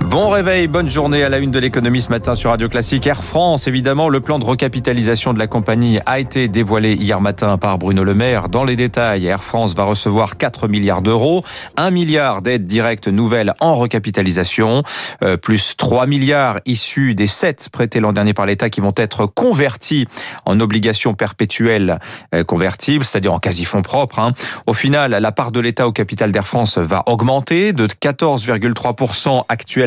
Bon 0.00 0.28
réveil, 0.28 0.68
bonne 0.68 0.88
journée 0.88 1.24
à 1.24 1.28
la 1.28 1.38
une 1.38 1.50
de 1.50 1.58
l'économie 1.58 2.00
ce 2.00 2.10
matin 2.10 2.34
sur 2.34 2.50
Radio 2.50 2.68
Classique. 2.68 3.06
Air 3.06 3.24
France, 3.24 3.66
évidemment, 3.66 4.08
le 4.08 4.20
plan 4.20 4.38
de 4.38 4.44
recapitalisation 4.44 5.32
de 5.32 5.38
la 5.38 5.46
compagnie 5.46 5.98
a 6.06 6.20
été 6.20 6.48
dévoilé 6.48 6.94
hier 6.94 7.20
matin 7.20 7.58
par 7.58 7.78
Bruno 7.78 8.04
Le 8.04 8.14
Maire. 8.14 8.48
Dans 8.48 8.64
les 8.64 8.76
détails, 8.76 9.26
Air 9.26 9.42
France 9.42 9.74
va 9.74 9.84
recevoir 9.84 10.36
4 10.36 10.68
milliards 10.68 11.02
d'euros, 11.02 11.44
1 11.76 11.90
milliard 11.90 12.42
d'aides 12.42 12.66
directes 12.66 13.08
nouvelles 13.08 13.52
en 13.60 13.74
recapitalisation, 13.74 14.82
euh, 15.22 15.36
plus 15.36 15.76
3 15.76 16.06
milliards 16.06 16.60
issus 16.66 17.14
des 17.14 17.26
7 17.26 17.68
prêtés 17.72 17.98
l'an 17.98 18.12
dernier 18.12 18.34
par 18.34 18.46
l'État 18.46 18.70
qui 18.70 18.80
vont 18.80 18.94
être 18.96 19.26
convertis 19.26 20.06
en 20.44 20.60
obligations 20.60 21.14
perpétuelles 21.14 21.98
euh, 22.34 22.44
convertibles, 22.44 23.04
c'est-à-dire 23.04 23.32
en 23.32 23.38
quasi-fonds 23.38 23.82
propres. 23.82 24.18
Hein. 24.18 24.34
Au 24.66 24.72
final, 24.72 25.10
la 25.10 25.32
part 25.32 25.52
de 25.52 25.60
l'État 25.60 25.86
au 25.88 25.92
capital 25.92 26.32
d'Air 26.32 26.46
France 26.46 26.78
va 26.78 27.02
augmenter 27.06 27.72
de 27.72 27.86
14,3% 27.86 29.44
actuellement 29.48 29.85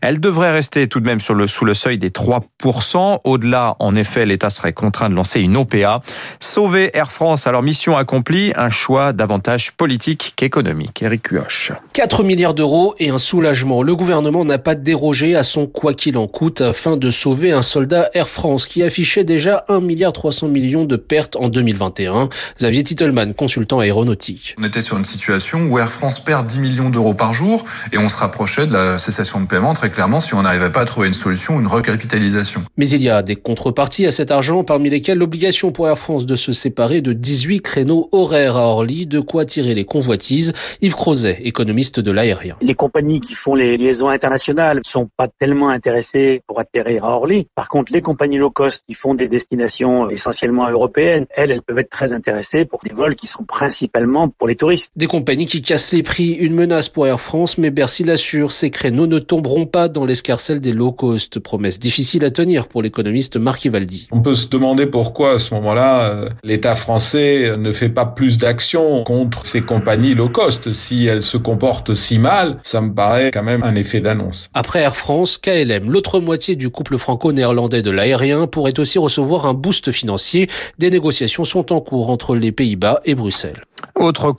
elle 0.00 0.20
devrait 0.20 0.52
rester 0.52 0.88
tout 0.88 1.00
de 1.00 1.06
même 1.06 1.20
sur 1.20 1.34
le, 1.34 1.46
sous 1.46 1.64
le 1.64 1.74
seuil 1.74 1.98
des 1.98 2.10
3%. 2.10 3.20
Au-delà, 3.24 3.76
en 3.78 3.96
effet, 3.96 4.26
l'État 4.26 4.50
serait 4.50 4.72
contraint 4.72 5.10
de 5.10 5.14
lancer 5.14 5.40
une 5.40 5.56
OPA. 5.56 6.00
Sauver 6.40 6.90
Air 6.94 7.12
France, 7.12 7.46
alors 7.46 7.62
mission 7.62 7.96
accomplie, 7.96 8.52
un 8.56 8.70
choix 8.70 9.12
davantage 9.12 9.72
politique 9.72 10.34
qu'économique. 10.36 11.02
Eric 11.02 11.22
Cuoche. 11.22 11.72
4 11.92 12.24
milliards 12.24 12.54
d'euros 12.54 12.94
et 12.98 13.10
un 13.10 13.18
soulagement. 13.18 13.82
Le 13.82 13.94
gouvernement 13.94 14.44
n'a 14.44 14.58
pas 14.58 14.74
dérogé 14.74 15.36
à 15.36 15.42
son 15.42 15.66
quoi 15.66 15.94
qu'il 15.94 16.16
en 16.16 16.26
coûte 16.26 16.60
afin 16.60 16.96
de 16.96 17.10
sauver 17.10 17.52
un 17.52 17.62
soldat 17.62 18.10
Air 18.14 18.28
France 18.28 18.66
qui 18.66 18.82
affichait 18.82 19.24
déjà 19.24 19.64
1 19.68 19.80
milliard 19.80 20.12
300 20.12 20.48
millions 20.48 20.84
de 20.84 20.96
pertes 20.96 21.36
en 21.36 21.48
2021. 21.48 22.28
Xavier 22.58 22.84
Titelman, 22.84 23.34
consultant 23.34 23.80
aéronautique. 23.80 24.54
On 24.58 24.64
était 24.64 24.80
sur 24.80 24.96
une 24.96 25.04
situation 25.04 25.66
où 25.66 25.78
Air 25.78 25.90
France 25.90 26.22
perd 26.22 26.46
10 26.46 26.58
millions 26.60 26.90
d'euros 26.90 27.14
par 27.14 27.32
jour 27.32 27.64
et 27.92 27.98
on 27.98 28.08
se 28.08 28.16
rapprochait 28.16 28.66
de 28.66 28.72
la 28.72 28.98
cessation 28.98 29.19
de 29.20 29.46
paiement 29.46 29.74
très 29.74 29.90
clairement 29.90 30.18
si 30.18 30.34
on 30.34 30.42
n'arrivait 30.42 30.72
pas 30.72 30.80
à 30.80 30.84
trouver 30.84 31.08
une 31.08 31.12
solution 31.12 31.56
ou 31.56 31.60
une 31.60 31.66
recapitalisation. 31.66 32.62
Mais 32.76 32.88
il 32.88 33.02
y 33.02 33.10
a 33.10 33.22
des 33.22 33.36
contreparties 33.36 34.06
à 34.06 34.12
cet 34.12 34.30
argent, 34.30 34.64
parmi 34.64 34.88
lesquelles 34.88 35.18
l'obligation 35.18 35.72
pour 35.72 35.88
Air 35.88 35.98
France 35.98 36.24
de 36.24 36.36
se 36.36 36.52
séparer 36.52 37.02
de 37.02 37.12
18 37.12 37.60
créneaux 37.60 38.08
horaires 38.12 38.56
à 38.56 38.62
Orly, 38.62 39.06
de 39.06 39.20
quoi 39.20 39.44
tirer 39.44 39.74
les 39.74 39.84
convoitises. 39.84 40.52
Yves 40.80 40.94
Crozet, 40.94 41.38
économiste 41.42 42.00
de 42.00 42.10
l'aérien. 42.10 42.56
Les 42.62 42.74
compagnies 42.74 43.20
qui 43.20 43.34
font 43.34 43.54
les 43.54 43.76
liaisons 43.76 44.08
internationales 44.08 44.78
ne 44.78 44.88
sont 44.88 45.08
pas 45.16 45.28
tellement 45.38 45.68
intéressées 45.68 46.42
pour 46.46 46.60
atterrir 46.60 47.04
à 47.04 47.10
Orly. 47.10 47.46
Par 47.54 47.68
contre, 47.68 47.92
les 47.92 48.00
compagnies 48.00 48.38
low 48.38 48.50
cost 48.50 48.84
qui 48.88 48.94
font 48.94 49.14
des 49.14 49.28
destinations 49.28 50.08
essentiellement 50.08 50.68
européennes, 50.70 51.26
elles, 51.36 51.52
elles 51.52 51.62
peuvent 51.62 51.78
être 51.78 51.90
très 51.90 52.12
intéressées 52.12 52.64
pour 52.64 52.80
des 52.80 52.94
vols 52.94 53.16
qui 53.16 53.26
sont 53.26 53.44
principalement 53.44 54.28
pour 54.28 54.48
les 54.48 54.56
touristes. 54.56 54.90
Des 54.96 55.06
compagnies 55.06 55.46
qui 55.46 55.62
cassent 55.62 55.92
les 55.92 56.02
prix, 56.02 56.32
une 56.32 56.54
menace 56.54 56.88
pour 56.88 57.06
Air 57.06 57.20
France, 57.20 57.58
mais 57.58 57.70
Bercy 57.70 58.04
l'assure, 58.04 58.52
ces 58.52 58.70
créneaux 58.70 59.06
ne 59.10 59.18
tomberont 59.18 59.66
pas 59.66 59.88
dans 59.88 60.06
l'escarcelle 60.06 60.60
des 60.60 60.72
low 60.72 60.92
cost. 60.92 61.38
Promesse 61.38 61.78
difficile 61.78 62.24
à 62.24 62.30
tenir 62.30 62.68
pour 62.68 62.80
l'économiste 62.80 63.36
Marc 63.36 63.64
Ivaldi. 63.66 64.08
On 64.12 64.22
peut 64.22 64.34
se 64.34 64.48
demander 64.48 64.86
pourquoi 64.86 65.32
à 65.32 65.38
ce 65.38 65.52
moment-là, 65.54 66.10
euh, 66.10 66.28
l'État 66.42 66.76
français 66.76 67.56
ne 67.58 67.72
fait 67.72 67.88
pas 67.88 68.06
plus 68.06 68.38
d'actions 68.38 69.04
contre 69.04 69.44
ces 69.44 69.60
compagnies 69.60 70.14
low 70.14 70.28
cost. 70.28 70.72
Si 70.72 71.06
elles 71.06 71.22
se 71.22 71.36
comportent 71.36 71.94
si 71.94 72.18
mal, 72.18 72.58
ça 72.62 72.80
me 72.80 72.94
paraît 72.94 73.30
quand 73.32 73.42
même 73.42 73.62
un 73.62 73.74
effet 73.74 74.00
d'annonce. 74.00 74.48
Après 74.54 74.80
Air 74.80 74.96
France, 74.96 75.36
KLM, 75.36 75.90
l'autre 75.90 76.20
moitié 76.20 76.56
du 76.56 76.70
couple 76.70 76.96
franco-néerlandais 76.96 77.82
de 77.82 77.90
l'aérien, 77.90 78.46
pourrait 78.46 78.78
aussi 78.78 78.98
recevoir 78.98 79.46
un 79.46 79.54
boost 79.54 79.92
financier. 79.92 80.48
Des 80.78 80.90
négociations 80.90 81.44
sont 81.44 81.72
en 81.72 81.80
cours 81.80 82.10
entre 82.10 82.36
les 82.36 82.52
Pays-Bas 82.52 83.00
et 83.04 83.14
Bruxelles. 83.14 83.62
Autre, 83.94 84.32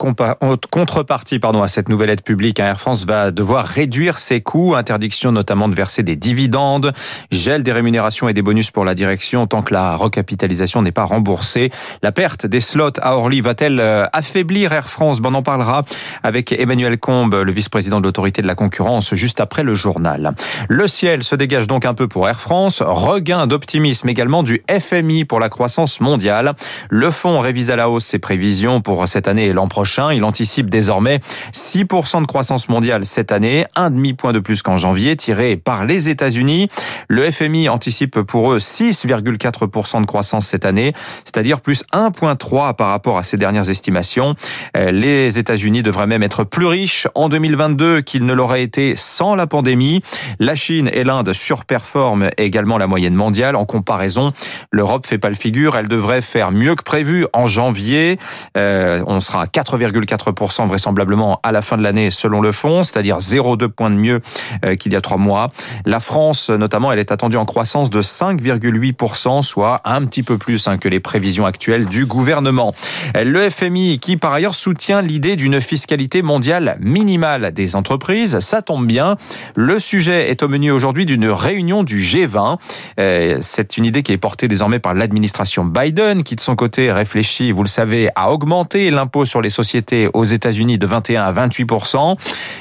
contrepartie 0.70 1.38
pardon, 1.38 1.62
à 1.62 1.68
cette 1.68 1.88
nouvelle 1.88 2.10
aide 2.10 2.22
publique, 2.22 2.58
Air 2.58 2.78
France 2.78 3.06
va 3.06 3.30
devoir 3.30 3.64
réduire 3.64 4.18
ses 4.18 4.40
coûts, 4.40 4.74
interdiction 4.74 5.32
notamment 5.32 5.68
de 5.68 5.74
verser 5.74 6.02
des 6.02 6.16
dividendes, 6.16 6.92
gel 7.30 7.62
des 7.62 7.72
rémunérations 7.72 8.28
et 8.28 8.34
des 8.34 8.42
bonus 8.42 8.70
pour 8.70 8.84
la 8.84 8.94
direction 8.94 9.46
tant 9.46 9.62
que 9.62 9.72
la 9.72 9.94
recapitalisation 9.96 10.82
n'est 10.82 10.92
pas 10.92 11.04
remboursée. 11.04 11.70
La 12.02 12.12
perte 12.12 12.46
des 12.46 12.60
slots 12.60 12.98
à 13.00 13.16
Orly 13.16 13.40
va-t-elle 13.40 13.80
euh, 13.80 14.04
affaiblir 14.12 14.72
Air 14.72 14.88
France? 14.88 15.20
On 15.24 15.34
en 15.34 15.42
parlera 15.42 15.82
avec 16.22 16.52
Emmanuel 16.52 16.98
Combe, 16.98 17.34
le 17.34 17.52
vice-président 17.52 18.00
de 18.00 18.04
l'autorité 18.04 18.42
de 18.42 18.46
la 18.46 18.54
concurrence, 18.54 19.14
juste 19.14 19.40
après 19.40 19.62
le 19.62 19.74
journal. 19.74 20.34
Le 20.68 20.86
ciel 20.86 21.24
se 21.24 21.34
dégage 21.36 21.66
donc 21.66 21.86
un 21.86 21.94
peu 21.94 22.06
pour 22.06 22.28
Air 22.28 22.38
France. 22.38 22.82
Regain 22.84 23.46
d'optimisme 23.46 24.08
également 24.08 24.42
du 24.42 24.62
FMI 24.68 25.24
pour 25.24 25.40
la 25.40 25.48
croissance 25.48 26.00
mondiale. 26.00 26.52
Le 26.90 27.10
fonds 27.10 27.38
révise 27.38 27.70
à 27.70 27.76
la 27.76 27.88
hausse 27.88 28.04
ses 28.04 28.18
prévisions 28.18 28.82
pour 28.82 29.08
cette 29.08 29.26
année 29.26 29.31
l'an 29.52 29.68
prochain. 29.68 30.12
Il 30.12 30.24
anticipe 30.24 30.70
désormais 30.70 31.20
6% 31.52 32.22
de 32.22 32.26
croissance 32.26 32.68
mondiale 32.68 33.06
cette 33.06 33.32
année, 33.32 33.64
un 33.76 33.90
demi-point 33.90 34.32
de 34.32 34.38
plus 34.38 34.62
qu'en 34.62 34.76
janvier, 34.76 35.16
tiré 35.16 35.56
par 35.56 35.84
les 35.84 36.08
États-Unis. 36.08 36.68
Le 37.08 37.30
FMI 37.30 37.68
anticipe 37.68 38.20
pour 38.20 38.52
eux 38.52 38.58
6,4% 38.58 40.00
de 40.00 40.06
croissance 40.06 40.46
cette 40.46 40.64
année, 40.64 40.92
c'est-à-dire 41.24 41.60
plus 41.60 41.84
1,3 41.92 42.74
par 42.74 42.88
rapport 42.88 43.18
à 43.18 43.22
ces 43.22 43.36
dernières 43.36 43.70
estimations. 43.70 44.34
Euh, 44.76 44.90
les 44.90 45.38
États-Unis 45.38 45.82
devraient 45.82 46.06
même 46.06 46.22
être 46.22 46.44
plus 46.44 46.66
riches 46.66 47.06
en 47.14 47.28
2022 47.28 48.00
qu'ils 48.00 48.24
ne 48.24 48.32
l'auraient 48.32 48.62
été 48.62 48.94
sans 48.96 49.34
la 49.34 49.46
pandémie. 49.46 50.02
La 50.38 50.54
Chine 50.54 50.90
et 50.92 51.04
l'Inde 51.04 51.32
surperforment 51.32 52.30
également 52.36 52.78
la 52.78 52.86
moyenne 52.86 53.14
mondiale. 53.14 53.56
En 53.56 53.64
comparaison, 53.64 54.32
l'Europe 54.70 55.06
fait 55.06 55.18
pas 55.18 55.28
le 55.28 55.34
figure. 55.34 55.76
Elle 55.76 55.88
devrait 55.88 56.20
faire 56.20 56.52
mieux 56.52 56.74
que 56.74 56.82
prévu 56.82 57.26
en 57.32 57.46
janvier. 57.46 58.18
Euh, 58.56 59.02
on 59.06 59.20
sera 59.22 59.46
4,4% 59.46 60.66
vraisemblablement 60.66 61.40
à 61.42 61.52
la 61.52 61.62
fin 61.62 61.76
de 61.76 61.82
l'année 61.82 62.10
selon 62.10 62.40
le 62.40 62.52
fonds, 62.52 62.82
c'est-à-dire 62.82 63.18
0,2 63.18 63.68
points 63.68 63.90
de 63.90 63.96
mieux 63.96 64.20
euh, 64.64 64.74
qu'il 64.74 64.92
y 64.92 64.96
a 64.96 65.00
trois 65.00 65.16
mois. 65.16 65.50
La 65.86 66.00
France, 66.00 66.50
notamment, 66.50 66.92
elle 66.92 66.98
est 66.98 67.12
attendue 67.12 67.36
en 67.36 67.44
croissance 67.44 67.90
de 67.90 68.02
5,8%, 68.02 69.42
soit 69.42 69.80
un 69.84 70.04
petit 70.04 70.22
peu 70.22 70.38
plus 70.38 70.66
hein, 70.68 70.78
que 70.78 70.88
les 70.88 71.00
prévisions 71.00 71.46
actuelles 71.46 71.86
du 71.86 72.06
gouvernement. 72.06 72.74
Le 73.14 73.48
FMI, 73.48 73.98
qui 73.98 74.16
par 74.16 74.32
ailleurs 74.32 74.54
soutient 74.54 75.02
l'idée 75.02 75.36
d'une 75.36 75.60
fiscalité 75.60 76.22
mondiale 76.22 76.76
minimale 76.80 77.52
des 77.52 77.76
entreprises, 77.76 78.40
ça 78.40 78.62
tombe 78.62 78.86
bien. 78.86 79.16
Le 79.54 79.78
sujet 79.78 80.30
est 80.30 80.42
au 80.42 80.48
menu 80.48 80.70
aujourd'hui 80.70 81.06
d'une 81.06 81.28
réunion 81.28 81.82
du 81.82 81.98
G20. 81.98 82.58
Euh, 82.98 83.38
c'est 83.40 83.76
une 83.76 83.84
idée 83.84 84.02
qui 84.02 84.12
est 84.12 84.18
portée 84.18 84.48
désormais 84.48 84.78
par 84.78 84.94
l'administration 84.94 85.64
Biden, 85.64 86.22
qui 86.22 86.36
de 86.36 86.40
son 86.40 86.56
côté 86.56 86.92
réfléchit, 86.92 87.52
vous 87.52 87.62
le 87.62 87.68
savez, 87.68 88.08
à 88.14 88.30
augmenter 88.30 88.90
l'impôt 88.90 89.11
sur 89.24 89.40
les 89.40 89.50
sociétés 89.50 90.08
aux 90.12 90.24
États-Unis 90.24 90.78
de 90.78 90.86
21 90.86 91.24
à 91.24 91.32
28 91.32 91.68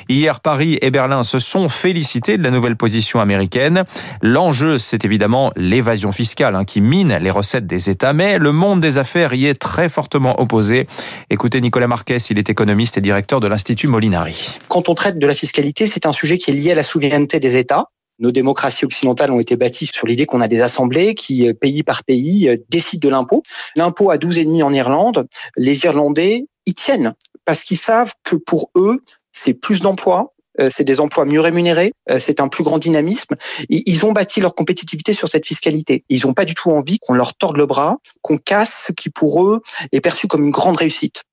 Hier, 0.09 0.39
Paris 0.39 0.77
et 0.81 0.91
Berlin 0.91 1.23
se 1.23 1.39
sont 1.39 1.69
félicités 1.69 2.37
de 2.37 2.43
la 2.43 2.51
nouvelle 2.51 2.75
position 2.75 3.19
américaine. 3.19 3.83
L'enjeu, 4.21 4.77
c'est 4.77 5.05
évidemment 5.05 5.51
l'évasion 5.55 6.11
fiscale 6.11 6.55
hein, 6.55 6.65
qui 6.65 6.81
mine 6.81 7.17
les 7.21 7.31
recettes 7.31 7.67
des 7.67 7.89
États, 7.89 8.13
mais 8.13 8.37
le 8.37 8.51
monde 8.51 8.81
des 8.81 8.97
affaires 8.97 9.33
y 9.33 9.45
est 9.45 9.55
très 9.55 9.89
fortement 9.89 10.39
opposé. 10.41 10.87
Écoutez 11.29 11.61
Nicolas 11.61 11.87
Marquez, 11.87 12.17
il 12.29 12.37
est 12.37 12.49
économiste 12.49 12.97
et 12.97 13.01
directeur 13.01 13.39
de 13.39 13.47
l'Institut 13.47 13.87
Molinari. 13.87 14.59
Quand 14.67 14.89
on 14.89 14.95
traite 14.95 15.17
de 15.17 15.27
la 15.27 15.33
fiscalité, 15.33 15.87
c'est 15.87 16.05
un 16.05 16.13
sujet 16.13 16.37
qui 16.37 16.51
est 16.51 16.53
lié 16.53 16.71
à 16.71 16.75
la 16.75 16.83
souveraineté 16.83 17.39
des 17.39 17.55
États. 17.57 17.85
Nos 18.21 18.31
démocraties 18.31 18.85
occidentales 18.85 19.31
ont 19.31 19.39
été 19.39 19.55
bâties 19.55 19.89
sur 19.91 20.05
l'idée 20.05 20.27
qu'on 20.27 20.41
a 20.41 20.47
des 20.47 20.61
assemblées 20.61 21.15
qui, 21.15 21.47
euh, 21.47 21.53
pays 21.53 21.81
par 21.81 22.03
pays, 22.03 22.47
euh, 22.47 22.55
décident 22.69 23.07
de 23.07 23.11
l'impôt. 23.11 23.41
L'impôt 23.75 24.11
à 24.11 24.17
12,5 24.17 24.61
en 24.61 24.71
Irlande, 24.71 25.27
les 25.57 25.85
Irlandais 25.85 26.45
y 26.67 26.73
tiennent 26.75 27.15
parce 27.45 27.63
qu'ils 27.63 27.77
savent 27.79 28.13
que 28.23 28.35
pour 28.35 28.69
eux, 28.75 29.03
c'est 29.31 29.55
plus 29.55 29.81
d'emplois, 29.81 30.35
euh, 30.59 30.69
c'est 30.69 30.83
des 30.83 30.99
emplois 30.99 31.25
mieux 31.25 31.41
rémunérés, 31.41 31.93
c'est 32.19 32.41
un 32.41 32.47
plus 32.47 32.63
grand 32.63 32.77
dynamisme. 32.77 33.35
Ils 33.69 34.05
ont 34.05 34.11
bâti 34.11 34.39
leur 34.39 34.53
compétitivité 34.53 35.13
sur 35.13 35.27
cette 35.27 35.47
fiscalité. 35.47 36.03
Ils 36.09 36.27
n'ont 36.27 36.33
pas 36.33 36.45
du 36.45 36.53
tout 36.53 36.69
envie 36.69 36.99
qu'on 36.99 37.13
leur 37.13 37.33
torde 37.33 37.57
le 37.57 37.65
bras, 37.65 37.97
qu'on 38.21 38.37
casse 38.37 38.85
ce 38.87 38.91
qui 38.91 39.09
pour 39.09 39.43
eux 39.43 39.61
est 39.91 40.01
perçu 40.01 40.27
comme 40.27 40.43
une 40.43 40.51
grande 40.51 40.77
réussite. 40.77 41.23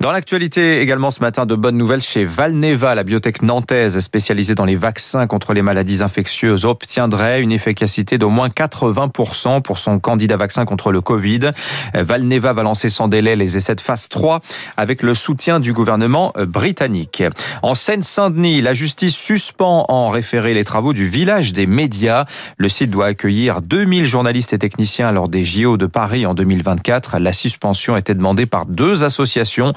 Dans 0.00 0.12
l'actualité 0.12 0.80
également 0.80 1.10
ce 1.10 1.20
matin, 1.20 1.46
de 1.46 1.54
bonnes 1.54 1.76
nouvelles 1.76 2.00
chez 2.00 2.24
Valneva, 2.24 2.94
la 2.94 3.04
biotech 3.04 3.42
nantaise 3.42 3.98
spécialisée 4.00 4.54
dans 4.54 4.64
les 4.64 4.76
vaccins 4.76 5.26
contre 5.26 5.52
les 5.52 5.62
maladies 5.62 6.02
infectieuses 6.02 6.64
obtiendrait 6.64 7.42
une 7.42 7.52
efficacité 7.52 8.18
d'au 8.18 8.30
moins 8.30 8.48
80% 8.48 9.62
pour 9.62 9.78
son 9.78 9.98
candidat 9.98 10.36
vaccin 10.36 10.64
contre 10.64 10.92
le 10.92 11.00
Covid. 11.00 11.50
Valneva 11.94 12.52
va 12.52 12.62
lancer 12.62 12.88
sans 12.88 13.08
délai 13.08 13.36
les 13.36 13.56
essais 13.56 13.74
de 13.74 13.80
phase 13.80 14.08
3 14.08 14.40
avec 14.76 15.02
le 15.02 15.14
soutien 15.14 15.60
du 15.60 15.72
gouvernement 15.72 16.32
britannique. 16.46 17.22
En 17.62 17.74
Seine-Saint-Denis, 17.74 18.62
la 18.62 18.74
justice 18.74 19.14
suspend 19.14 19.86
en 19.88 20.08
référé 20.08 20.54
les 20.54 20.64
travaux 20.64 20.92
du 20.92 21.06
village 21.06 21.52
des 21.52 21.66
médias. 21.66 22.26
Le 22.58 22.68
site 22.68 22.90
doit 22.90 23.06
accueillir 23.06 23.62
2000 23.62 24.06
journalistes 24.06 24.52
et 24.52 24.58
techniciens 24.58 25.12
lors 25.12 25.28
des 25.28 25.44
JO 25.44 25.76
de 25.76 25.86
Paris 25.86 26.26
en 26.26 26.34
2024. 26.34 27.18
La 27.18 27.32
suspension 27.32 27.96
était 27.96 28.14
demandée 28.14 28.46
par 28.46 28.66
deux 28.66 29.04
associations 29.04 29.72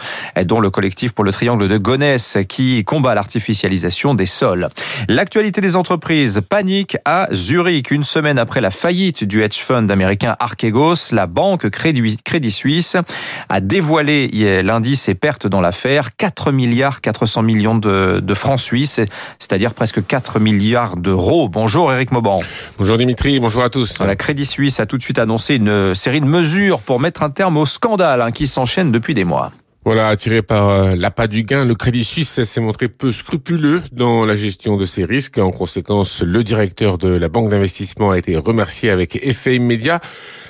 dont 0.46 0.60
le 0.60 0.69
collectif 0.69 1.12
pour 1.12 1.24
le 1.24 1.31
triangle 1.31 1.68
de 1.68 1.78
Gonesse 1.78 2.38
qui 2.48 2.84
combat 2.84 3.16
l'artificialisation 3.16 4.13
des 4.13 4.25
sols. 4.25 4.69
L'actualité 5.07 5.62
des 5.62 5.75
entreprises 5.75 6.42
panique 6.48 6.98
à 7.06 7.28
Zurich. 7.34 7.92
Une 7.92 8.04
semaine 8.04 8.38
après 8.38 8.62
la 8.62 8.72
faillite 8.72 9.24
du 9.24 9.42
hedge 9.42 9.60
fund 9.60 9.90
américain 9.90 10.36
Archegos, 10.40 11.12
la 11.12 11.28
banque 11.28 11.69
Crédit 11.69 12.51
Suisse 12.51 12.98
a 13.50 13.62
dévoilé 13.62 14.62
lundi 14.63 14.96
ses 14.96 15.16
pertes 15.16 15.48
dans 15.48 15.62
l'affaire. 15.62 16.16
4 16.16 16.52
milliards 16.52 17.02
400 17.02 17.44
millions 17.44 17.78
de, 17.78 18.19
de 18.19 18.34
francs 18.34 18.60
suisses, 18.60 19.00
c'est-à-dire 19.40 19.74
presque 19.74 20.06
4 20.06 20.40
milliards 20.40 20.98
d'euros. 20.98 21.50
Bonjour 21.50 21.92
Eric 21.92 22.12
Mauban. 22.12 22.40
Bonjour 22.78 22.98
Dimitri, 22.98 23.40
bonjour 23.40 23.63
à 23.63 23.69
tous. 23.69 24.00
La 24.00 24.16
Crédit 24.16 24.45
Suisse 24.45 24.80
a 24.80 24.86
tout 24.86 24.98
de 24.98 25.04
suite 25.04 25.19
annoncé 25.19 25.56
une 25.56 25.95
série 25.95 26.22
de 26.22 26.25
mesures 26.25 26.80
pour 26.81 27.00
mettre 27.00 27.24
un 27.24 27.30
terme 27.30 27.57
au 27.57 27.66
scandale 27.66 28.22
hein, 28.22 28.31
qui 28.31 28.48
s'enchaîne 28.48 28.92
depuis 28.92 29.13
des 29.13 29.24
mois. 29.24 29.52
Voilà, 29.90 30.10
attiré 30.10 30.44
par 30.44 30.70
euh, 30.70 30.96
l'appât 30.96 31.26
du 31.26 31.42
gain, 31.42 31.66
le 31.66 31.74
Crédit 31.74 32.04
Suisse 32.04 32.44
s'est 32.44 32.62
montré 32.62 32.90
peu 32.90 33.12
scrupuleux 33.12 33.82
dans 33.92 34.24
la 34.24 34.36
gestion 34.36 34.78
de 34.78 34.86
ses 34.86 35.04
risques. 35.04 35.40
En 35.40 35.50
conséquence, 35.50 36.22
le 36.22 36.44
directeur 36.44 37.00
de 37.00 37.08
la 37.08 37.28
banque 37.28 37.50
d'investissement 37.50 38.12
a 38.12 38.20
été 38.20 38.38
remercié 38.38 38.92
avec 38.92 39.16
effet 39.16 39.56
immédiat. 39.56 40.00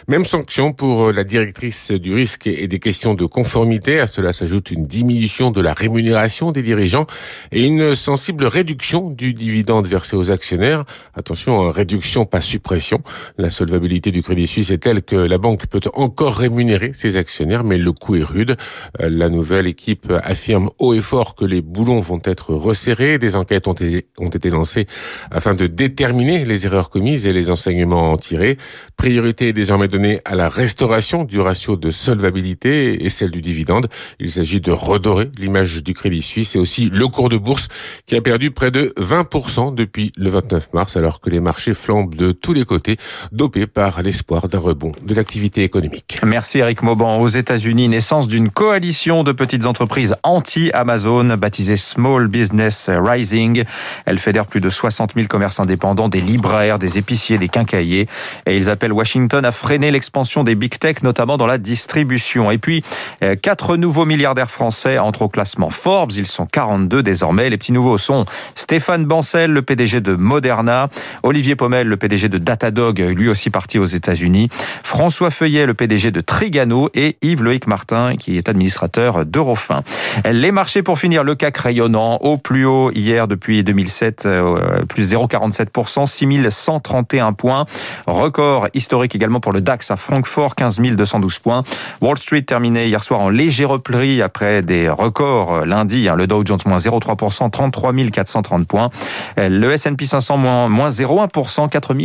Même 0.10 0.26
sanction 0.26 0.74
pour 0.74 1.10
euh, 1.10 1.14
la 1.14 1.24
directrice 1.24 1.92
du 1.92 2.16
risque 2.16 2.48
et 2.48 2.68
des 2.68 2.80
questions 2.80 3.14
de 3.14 3.28
conformité. 3.28 4.00
À 4.00 4.08
cela 4.08 4.34
s'ajoute 4.34 4.72
une 4.72 4.88
diminution 4.88 5.52
de 5.52 5.62
la 5.62 5.76
rémunération 5.76 6.52
des 6.52 6.64
dirigeants 6.64 7.06
et 7.52 7.64
une 7.64 7.94
sensible 7.94 8.46
réduction 8.46 9.12
du 9.12 9.36
dividende 9.36 9.86
versé 9.86 10.16
aux 10.16 10.32
actionnaires. 10.32 10.84
Attention, 11.14 11.62
hein, 11.62 11.72
réduction, 11.72 12.26
pas 12.26 12.42
suppression. 12.42 13.04
La 13.38 13.52
solvabilité 13.52 14.10
du 14.10 14.24
Crédit 14.24 14.48
Suisse 14.48 14.72
est 14.72 14.80
telle 14.80 15.04
que 15.04 15.16
la 15.16 15.38
banque 15.38 15.68
peut 15.68 15.80
encore 15.94 16.38
rémunérer 16.38 16.90
ses 16.96 17.16
actionnaires, 17.16 17.64
mais 17.64 17.78
le 17.78 17.92
coût 17.92 18.16
est 18.16 18.24
rude. 18.24 18.56
Euh, 19.02 19.10
la 19.12 19.30
nouvelle 19.30 19.68
équipe 19.68 20.12
affirme 20.24 20.72
haut 20.80 20.96
et 20.96 21.02
fort 21.02 21.36
que 21.36 21.46
les 21.46 21.62
boulons 21.62 22.00
vont 22.00 22.22
être 22.24 22.56
resserrés. 22.56 23.20
Des 23.20 23.36
enquêtes 23.36 23.68
ont 23.68 23.74
été, 23.74 24.50
lancées 24.50 24.88
afin 25.30 25.54
de 25.54 25.68
déterminer 25.68 26.46
les 26.46 26.66
erreurs 26.66 26.90
commises 26.90 27.28
et 27.28 27.32
les 27.32 27.52
enseignements 27.52 28.12
en 28.12 28.18
tirés. 28.18 28.58
Priorité 28.98 29.54
désormais 29.54 29.88
de 29.88 29.99
à 30.25 30.36
la 30.36 30.50
restauration 30.50 31.24
du 31.25 31.40
ratio 31.40 31.75
de 31.75 31.92
solvabilité 31.92 33.04
et 33.04 33.10
celle 33.10 33.31
du 33.31 33.42
dividende. 33.42 33.88
Il 34.19 34.31
s'agit 34.31 34.62
de 34.62 34.72
redorer 34.72 35.30
l'image 35.38 35.84
du 35.84 35.94
Crédit 35.94 36.22
Suisse 36.22 36.56
et 36.56 36.60
aussi 36.60 36.90
le 36.90 37.07
cours 37.07 37.30
de 37.30 37.38
bourse 37.38 37.68
qui 38.06 38.16
a 38.16 38.22
perdu 38.22 38.51
près 38.51 38.72
de 38.72 38.94
20% 38.98 39.75
depuis 39.75 40.12
le 40.16 40.30
29 40.30 40.74
mars 40.74 40.96
alors 40.96 41.19
que 41.19 41.30
les 41.30 41.40
marchés 41.40 41.74
flambent 41.74 42.16
de 42.16 42.31
tous 42.31 42.54
les 42.54 42.66
côtés, 42.66 42.98
dopés 43.31 43.68
par 43.68 44.01
l'espoir 44.01 44.48
d'un 44.48 44.60
rebond 44.60 44.94
de 45.04 45.13
l'activité 45.13 45.63
économique. 45.63 46.19
Merci 46.25 46.60
Eric 46.60 46.81
Mauban. 46.81 47.19
Aux 47.19 47.28
États-Unis, 47.28 47.90
naissance 47.90 48.28
d'une 48.28 48.50
coalition 48.50 49.24
de 49.24 49.31
petites 49.31 49.66
entreprises 49.66 50.16
anti-Amazon 50.24 51.36
baptisée 51.36 51.78
Small 51.78 52.28
Business 52.28 52.90
Rising. 52.90 53.63
Elle 54.06 54.19
fédère 54.19 54.45
plus 54.45 54.62
de 54.62 54.69
60 54.69 55.13
000 55.16 55.28
commerces 55.28 55.60
indépendants, 55.60 56.10
des 56.10 56.22
libraires, 56.22 56.80
des 56.80 56.98
épiciers, 56.98 57.38
des 57.38 57.50
quincailliers 57.50 58.07
et 58.45 58.56
ils 58.56 58.69
appellent 58.69 58.94
Washington 58.94 59.44
à 59.45 59.52
freiner 59.52 59.89
l'expansion 59.92 60.44
des 60.44 60.56
big 60.56 60.78
tech, 60.78 61.04
notamment 61.04 61.38
dans 61.38 61.46
la 61.46 61.58
distribution. 61.58 62.52
Et 62.52 62.58
puis, 62.58 62.84
euh, 63.24 63.36
quatre 63.36 63.78
nouveaux 63.78 64.06
milliardaires 64.06 64.52
français 64.52 64.98
entrent 64.98 65.24
au 65.24 65.30
classement 65.30 65.70
Forbes. 65.70 66.12
Ils 66.14 66.26
sont 66.26 66.46
42 66.46 67.04
désormais. 67.04 67.50
Les 67.50 67.58
petits 67.58 67.72
nouveaux 67.72 67.98
sont 67.98 68.26
Stéphane 68.56 69.06
Bancel, 69.06 69.52
le 69.52 69.62
PDG 69.62 70.02
de 70.02 70.16
Moderna, 70.16 70.90
Olivier 71.24 71.56
Pommel, 71.56 71.88
le 71.88 71.98
PDG 71.98 72.30
de 72.30 72.38
Datadog, 72.38 73.00
lui 73.00 73.30
aussi 73.30 73.50
parti 73.50 73.80
aux 73.80 73.86
États-Unis, 73.86 74.50
François 74.84 75.32
Feuillet, 75.32 75.66
le 75.66 75.74
PDG 75.74 76.12
de 76.12 76.22
Trigano 76.22 76.90
et 76.94 77.18
Yves-Loïc 77.22 77.68
Martin, 77.68 78.16
qui 78.18 78.38
est 78.38 78.50
administrateur 78.50 79.26
d'Eurofin. 79.26 79.84
Les 80.30 80.52
marchés, 80.52 80.84
pour 80.84 81.00
finir, 81.00 81.24
le 81.24 81.36
CAC 81.36 81.58
rayonnant 81.58 82.18
au 82.18 82.38
plus 82.38 82.66
haut 82.66 82.92
hier 82.92 83.28
depuis 83.28 83.64
2007, 83.64 84.26
euh, 84.26 84.84
plus 84.86 85.14
0,47%, 85.14 86.06
6131 86.06 87.34
points. 87.34 87.66
Record 88.08 88.68
historique 88.74 89.16
également 89.16 89.40
pour 89.40 89.52
le 89.52 89.62
DAX 89.62 89.79
à 89.90 89.98
Francfort, 89.98 90.56
15 90.56 90.80
212 90.80 91.40
points. 91.40 91.64
Wall 92.02 92.18
Street 92.18 92.42
terminé 92.44 92.88
hier 92.88 93.04
soir 93.04 93.20
en 93.20 93.30
léger 93.30 93.66
repli 93.66 94.22
après 94.22 94.62
des 94.62 94.90
records 94.90 95.54
euh, 95.54 95.66
lundi. 95.66 96.08
Hein. 96.08 96.16
Le 96.16 96.28
Dow 96.28 96.44
Jones 96.46 96.60
moins 96.66 96.78
0,3%, 96.78 97.50
33 97.50 97.94
430 98.12 98.68
points. 98.68 98.90
Le 99.38 99.72
S&P 99.72 100.06
500 100.06 100.38
moins, 100.38 100.70
moins 100.70 100.90
0,1%, 100.90 101.70
4 101.70 101.96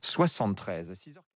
073. 0.00 0.92